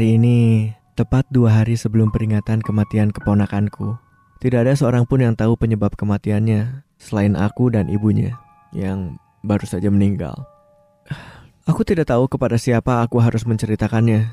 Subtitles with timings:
[0.00, 4.00] Hari ini, tepat dua hari sebelum peringatan kematian keponakanku,
[4.40, 8.32] tidak ada seorang pun yang tahu penyebab kematiannya selain aku dan ibunya
[8.72, 10.32] yang baru saja meninggal.
[11.68, 14.32] Aku tidak tahu kepada siapa aku harus menceritakannya,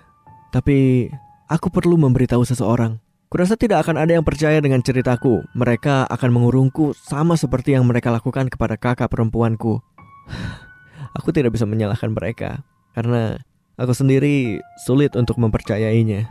[0.55, 1.11] tapi
[1.51, 3.03] aku perlu memberitahu seseorang.
[3.27, 5.51] Kurasa tidak akan ada yang percaya dengan ceritaku.
[5.51, 9.83] Mereka akan mengurungku sama seperti yang mereka lakukan kepada kakak perempuanku.
[11.19, 12.63] Aku tidak bisa menyalahkan mereka
[12.95, 13.35] karena
[13.77, 16.27] aku sendiri sulit untuk mempercayainya.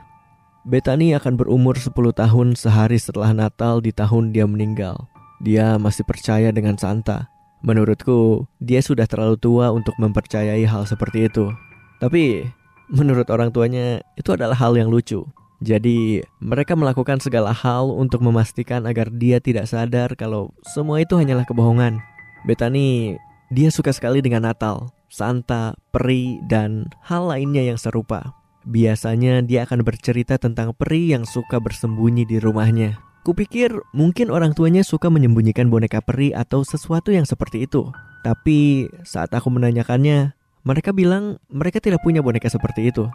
[0.67, 5.07] Bethany akan berumur 10 tahun sehari setelah Natal di tahun dia meninggal.
[5.39, 7.31] Dia masih percaya dengan Santa.
[7.63, 11.55] Menurutku, dia sudah terlalu tua untuk mempercayai hal seperti itu.
[12.03, 12.43] Tapi,
[12.91, 15.23] menurut orang tuanya, itu adalah hal yang lucu.
[15.63, 21.47] Jadi, mereka melakukan segala hal untuk memastikan agar dia tidak sadar kalau semua itu hanyalah
[21.47, 22.03] kebohongan.
[22.45, 23.17] Bethany,
[23.55, 28.35] dia suka sekali dengan Natal, Santa, peri, dan hal lainnya yang serupa.
[28.67, 32.99] Biasanya dia akan bercerita tentang peri yang suka bersembunyi di rumahnya.
[33.23, 37.91] Kupikir mungkin orang tuanya suka menyembunyikan boneka peri atau sesuatu yang seperti itu.
[38.23, 40.35] Tapi saat aku menanyakannya,
[40.67, 43.07] mereka bilang mereka tidak punya boneka seperti itu.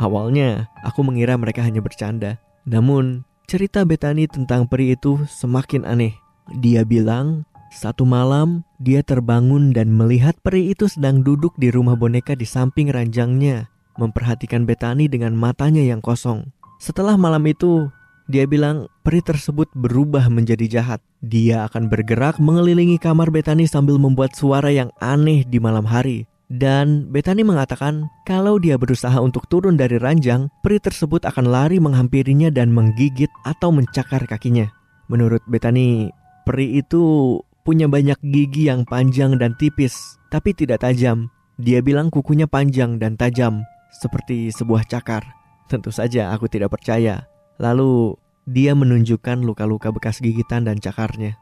[0.00, 2.40] Awalnya, aku mengira mereka hanya bercanda.
[2.64, 6.16] Namun, cerita Betani tentang peri itu semakin aneh.
[6.60, 12.34] Dia bilang, satu malam dia terbangun dan melihat peri itu sedang duduk di rumah boneka
[12.34, 16.50] di samping ranjangnya memperhatikan Betani dengan matanya yang kosong.
[16.82, 17.86] Setelah malam itu,
[18.26, 21.00] dia bilang peri tersebut berubah menjadi jahat.
[21.22, 26.24] Dia akan bergerak mengelilingi kamar Betani sambil membuat suara yang aneh di malam hari.
[26.50, 32.50] Dan Betani mengatakan kalau dia berusaha untuk turun dari ranjang, peri tersebut akan lari menghampirinya
[32.50, 34.66] dan menggigit atau mencakar kakinya.
[35.06, 36.10] Menurut Betani,
[36.42, 41.28] peri itu punya banyak gigi yang panjang dan tipis, tapi tidak tajam.
[41.60, 43.64] Dia bilang kukunya panjang dan tajam,
[44.00, 45.26] seperti sebuah cakar.
[45.68, 47.28] Tentu saja aku tidak percaya.
[47.60, 48.16] Lalu
[48.48, 51.36] dia menunjukkan luka-luka bekas gigitan dan cakarnya.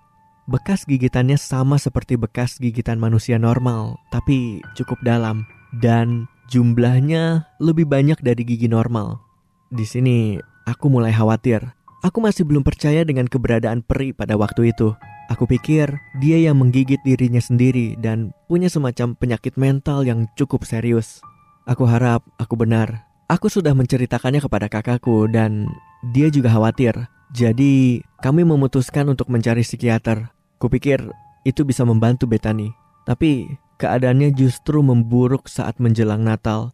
[0.48, 5.44] Bekas gigitannya sama seperti bekas gigitan manusia normal, tapi cukup dalam
[5.76, 9.20] dan jumlahnya lebih banyak dari gigi normal.
[9.68, 11.76] Di sini aku mulai khawatir.
[12.00, 14.96] Aku masih belum percaya dengan keberadaan peri pada waktu itu.
[15.28, 21.20] Aku pikir dia yang menggigit dirinya sendiri dan punya semacam penyakit mental yang cukup serius.
[21.68, 23.04] Aku harap aku benar.
[23.28, 25.68] Aku sudah menceritakannya kepada kakakku dan
[26.16, 26.96] dia juga khawatir.
[27.36, 30.32] Jadi kami memutuskan untuk mencari psikiater.
[30.56, 31.12] Kupikir
[31.44, 32.72] itu bisa membantu Betani.
[33.04, 36.72] Tapi keadaannya justru memburuk saat menjelang Natal.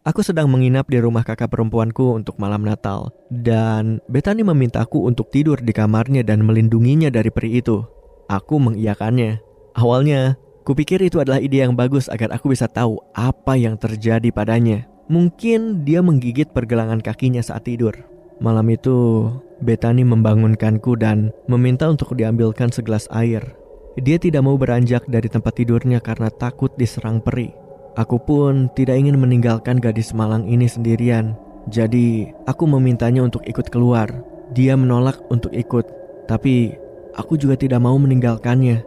[0.00, 5.60] Aku sedang menginap di rumah kakak perempuanku untuk malam Natal dan Betani memintaku untuk tidur
[5.60, 7.84] di kamarnya dan melindunginya dari peri itu.
[8.32, 9.44] Aku mengiyakannya.
[9.76, 14.84] Awalnya Kupikir itu adalah ide yang bagus agar aku bisa tahu apa yang terjadi padanya.
[15.08, 17.96] Mungkin dia menggigit pergelangan kakinya saat tidur.
[18.38, 19.28] Malam itu,
[19.58, 23.56] Betani membangunkanku dan meminta untuk diambilkan segelas air.
[23.98, 27.50] Dia tidak mau beranjak dari tempat tidurnya karena takut diserang peri.
[27.98, 31.34] Aku pun tidak ingin meninggalkan gadis malang ini sendirian.
[31.66, 34.10] Jadi, aku memintanya untuk ikut keluar.
[34.54, 35.86] Dia menolak untuk ikut,
[36.30, 36.74] tapi
[37.18, 38.86] aku juga tidak mau meninggalkannya.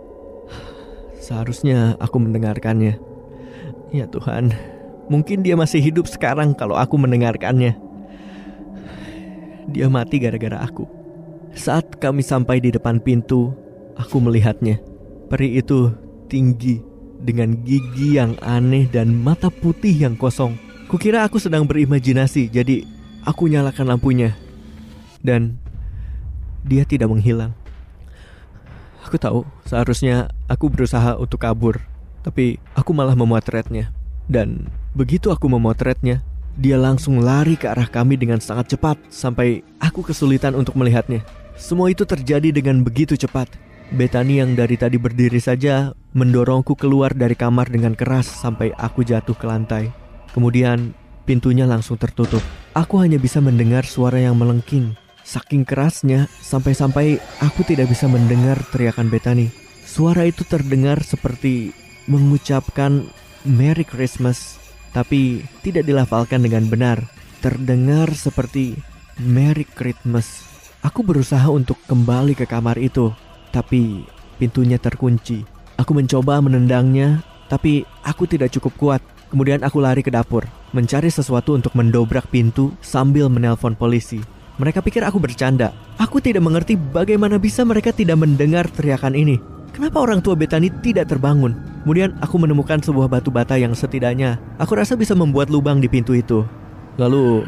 [1.20, 3.00] Seharusnya aku mendengarkannya.
[3.92, 4.56] Ya Tuhan,
[5.12, 7.76] mungkin dia masih hidup sekarang kalau aku mendengarkannya.
[9.68, 10.88] Dia mati gara-gara aku.
[11.56, 13.52] Saat kami sampai di depan pintu,
[14.00, 14.80] aku melihatnya.
[15.28, 15.92] Peri itu
[16.28, 16.93] tinggi
[17.24, 20.60] dengan gigi yang aneh dan mata putih yang kosong.
[20.92, 22.84] Kukira aku sedang berimajinasi, jadi
[23.24, 24.36] aku nyalakan lampunya.
[25.24, 25.58] Dan
[26.68, 27.56] dia tidak menghilang.
[29.08, 31.80] Aku tahu seharusnya aku berusaha untuk kabur,
[32.22, 33.96] tapi aku malah memotretnya.
[34.28, 36.24] Dan begitu aku memotretnya,
[36.60, 41.26] dia langsung lari ke arah kami dengan sangat cepat sampai aku kesulitan untuk melihatnya.
[41.58, 43.50] Semua itu terjadi dengan begitu cepat.
[43.94, 49.34] Betani yang dari tadi berdiri saja mendorongku keluar dari kamar dengan keras sampai aku jatuh
[49.34, 49.90] ke lantai.
[50.34, 50.94] Kemudian
[51.28, 52.42] pintunya langsung tertutup.
[52.74, 59.08] Aku hanya bisa mendengar suara yang melengking Saking kerasnya, sampai-sampai aku tidak bisa mendengar teriakan
[59.08, 59.56] Bethany.
[59.88, 61.72] Suara itu terdengar seperti
[62.12, 63.08] mengucapkan
[63.48, 64.60] Merry Christmas,
[64.92, 67.08] tapi tidak dilafalkan dengan benar.
[67.40, 68.76] Terdengar seperti
[69.24, 70.44] Merry Christmas.
[70.84, 73.16] Aku berusaha untuk kembali ke kamar itu,
[73.56, 74.04] tapi
[74.36, 75.48] pintunya terkunci.
[75.84, 77.20] Aku mencoba menendangnya,
[77.52, 79.02] tapi aku tidak cukup kuat.
[79.28, 84.24] Kemudian aku lari ke dapur, mencari sesuatu untuk mendobrak pintu sambil menelpon polisi.
[84.64, 85.76] Mereka pikir aku bercanda.
[86.00, 89.36] Aku tidak mengerti bagaimana bisa mereka tidak mendengar teriakan ini.
[89.76, 91.52] Kenapa orang tua Betani tidak terbangun?
[91.84, 96.16] Kemudian aku menemukan sebuah batu bata yang setidaknya aku rasa bisa membuat lubang di pintu
[96.16, 96.48] itu.
[96.96, 97.44] Lalu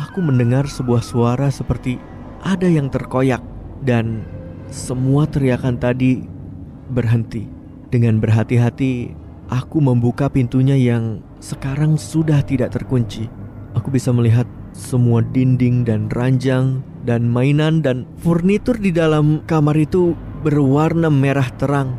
[0.00, 2.00] aku mendengar sebuah suara seperti
[2.40, 3.44] ada yang terkoyak
[3.84, 4.24] dan
[4.72, 6.24] semua teriakan tadi
[6.88, 7.53] berhenti.
[7.94, 9.14] Dengan berhati-hati,
[9.54, 13.30] aku membuka pintunya yang sekarang sudah tidak terkunci.
[13.78, 20.18] Aku bisa melihat semua dinding dan ranjang dan mainan dan furnitur di dalam kamar itu
[20.42, 21.94] berwarna merah terang,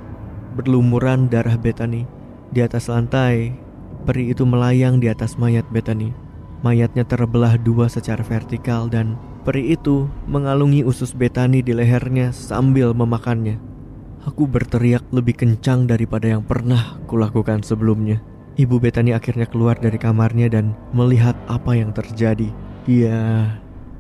[0.60, 2.04] berlumuran darah Bethany.
[2.52, 3.56] Di atas lantai,
[4.04, 6.12] peri itu melayang di atas mayat Bethany.
[6.60, 9.16] Mayatnya terbelah dua secara vertikal dan
[9.48, 13.75] peri itu mengalungi usus Bethany di lehernya sambil memakannya.
[14.26, 18.26] Aku berteriak lebih kencang daripada yang pernah kulakukan sebelumnya.
[18.58, 22.50] Ibu Bethany akhirnya keluar dari kamarnya dan melihat apa yang terjadi.
[22.90, 23.46] Dia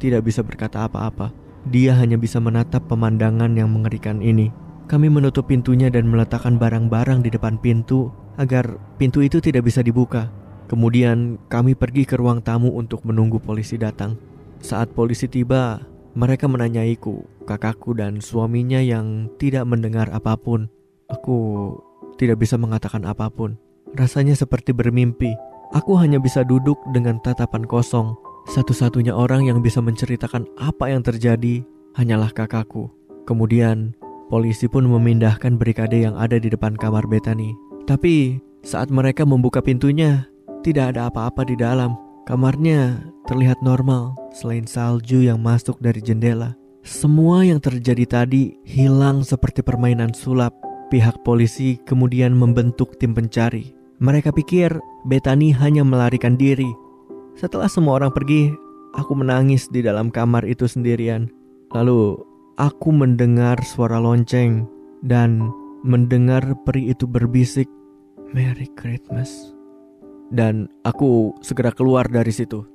[0.01, 1.29] tidak bisa berkata apa-apa.
[1.69, 4.49] Dia hanya bisa menatap pemandangan yang mengerikan ini.
[4.89, 8.09] Kami menutup pintunya dan meletakkan barang-barang di depan pintu
[8.41, 10.33] agar pintu itu tidak bisa dibuka.
[10.65, 14.17] Kemudian kami pergi ke ruang tamu untuk menunggu polisi datang.
[14.57, 15.85] Saat polisi tiba,
[16.15, 20.71] mereka menanyaiku, kakakku dan suaminya yang tidak mendengar apa pun.
[21.11, 21.69] Aku
[22.15, 23.59] tidak bisa mengatakan apa pun.
[23.93, 25.35] Rasanya seperti bermimpi.
[25.75, 28.15] Aku hanya bisa duduk dengan tatapan kosong
[28.45, 31.65] satu-satunya orang yang bisa menceritakan apa yang terjadi
[31.97, 32.93] hanyalah kakakku.
[33.25, 33.97] Kemudian,
[34.29, 37.57] polisi pun memindahkan berikade yang ada di depan kamar Bethany.
[37.89, 40.29] Tapi, saat mereka membuka pintunya,
[40.61, 42.04] tidak ada apa-apa di dalam.
[42.25, 46.57] Kamarnya terlihat normal, selain salju yang masuk dari jendela.
[46.81, 50.53] Semua yang terjadi tadi hilang seperti permainan sulap.
[50.89, 53.73] Pihak polisi kemudian membentuk tim pencari.
[53.97, 54.73] Mereka pikir
[55.05, 56.69] Bethany hanya melarikan diri
[57.35, 58.47] setelah semua orang pergi,
[58.95, 61.27] aku menangis di dalam kamar itu sendirian.
[61.75, 62.15] Lalu
[62.55, 64.63] aku mendengar suara lonceng
[65.03, 65.51] dan
[65.83, 67.67] mendengar peri itu berbisik,
[68.31, 69.54] "Merry Christmas."
[70.33, 72.65] Dan aku segera keluar dari situ.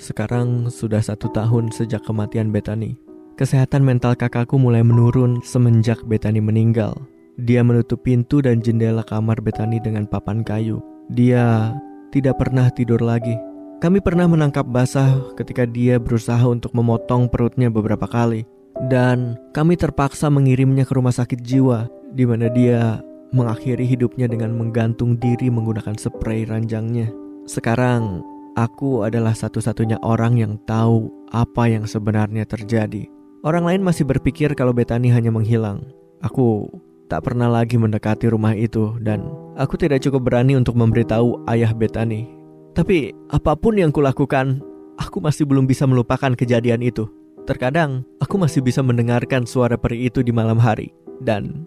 [0.00, 2.96] Sekarang sudah satu tahun sejak kematian Bethany.
[3.36, 6.96] Kesehatan mental kakakku mulai menurun semenjak Bethany meninggal.
[7.40, 10.80] Dia menutup pintu dan jendela kamar Bethany dengan papan kayu.
[11.12, 11.72] Dia
[12.12, 13.36] tidak pernah tidur lagi.
[13.80, 18.44] Kami pernah menangkap basah ketika dia berusaha untuk memotong perutnya beberapa kali.
[18.88, 25.18] Dan kami terpaksa mengirimnya ke rumah sakit jiwa di mana dia mengakhiri hidupnya dengan menggantung
[25.18, 27.10] diri menggunakan spray ranjangnya.
[27.46, 28.22] Sekarang,
[28.58, 33.06] aku adalah satu-satunya orang yang tahu apa yang sebenarnya terjadi.
[33.40, 35.80] Orang lain masih berpikir kalau Bethany hanya menghilang.
[36.20, 36.68] Aku
[37.08, 39.24] tak pernah lagi mendekati rumah itu dan
[39.56, 42.28] aku tidak cukup berani untuk memberitahu ayah Bethany.
[42.76, 44.60] Tapi apa pun yang kulakukan,
[45.00, 47.08] aku masih belum bisa melupakan kejadian itu.
[47.48, 50.92] Terkadang aku masih bisa mendengarkan suara peri itu di malam hari
[51.24, 51.66] dan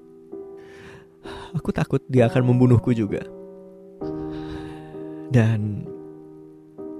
[1.56, 3.24] aku takut dia akan membunuhku juga.
[5.34, 5.88] Dan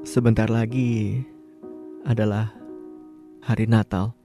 [0.08, 1.22] sebentar lagi
[2.04, 2.52] adalah
[3.44, 4.16] hari Natal.